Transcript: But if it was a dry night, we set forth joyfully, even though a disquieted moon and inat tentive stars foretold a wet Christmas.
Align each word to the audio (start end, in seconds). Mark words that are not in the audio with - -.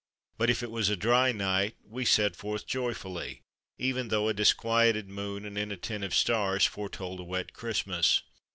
But 0.39 0.49
if 0.49 0.63
it 0.63 0.71
was 0.71 0.89
a 0.89 0.95
dry 0.95 1.31
night, 1.31 1.75
we 1.85 2.05
set 2.05 2.35
forth 2.35 2.65
joyfully, 2.65 3.43
even 3.77 4.07
though 4.07 4.29
a 4.29 4.33
disquieted 4.33 5.07
moon 5.07 5.45
and 5.45 5.57
inat 5.57 5.81
tentive 5.81 6.13
stars 6.15 6.65
foretold 6.65 7.19
a 7.19 7.23
wet 7.23 7.53
Christmas. 7.53 8.23